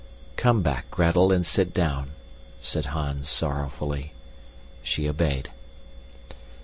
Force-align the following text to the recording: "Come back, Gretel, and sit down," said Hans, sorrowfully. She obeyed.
"Come 0.35 0.63
back, 0.63 0.89
Gretel, 0.89 1.31
and 1.31 1.45
sit 1.45 1.75
down," 1.75 2.09
said 2.59 2.87
Hans, 2.87 3.29
sorrowfully. 3.29 4.13
She 4.81 5.07
obeyed. 5.07 5.51